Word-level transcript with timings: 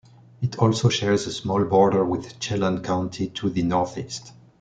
It 0.41 0.57
also 0.57 0.89
shares 0.89 1.27
a 1.27 1.31
small 1.31 1.63
border 1.63 2.03
with 2.03 2.39
Chelan 2.39 2.81
County 2.81 3.27
to 3.35 3.51
the 3.51 3.61
northeast. 3.61 4.33